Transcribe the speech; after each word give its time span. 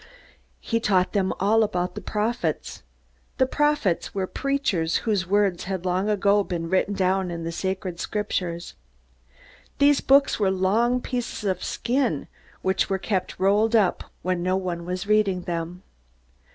He 0.59 0.79
taught 0.79 1.13
them 1.13 1.31
also 1.39 1.63
about 1.63 1.93
the 1.93 2.01
prophets. 2.01 2.81
The 3.37 3.45
prophets 3.45 4.15
were 4.15 4.25
preachers 4.25 4.95
whose 5.05 5.27
words 5.27 5.65
had 5.65 5.85
long 5.85 6.09
ago 6.09 6.43
been 6.43 6.71
written 6.71 6.95
down 6.95 7.29
in 7.29 7.43
the 7.43 7.51
sacred 7.51 7.99
Scriptures. 7.99 8.73
These 9.77 10.01
books 10.01 10.39
were 10.39 10.49
long 10.49 11.01
pieces 11.01 11.43
of 11.43 11.63
skin, 11.63 12.27
which 12.63 12.89
were 12.89 12.97
kept 12.97 13.37
rolled 13.39 13.75
up 13.75 14.05
when 14.23 14.41
no 14.41 14.57
one 14.57 14.85
was 14.87 15.05
reading 15.05 15.43
them. 15.43 15.83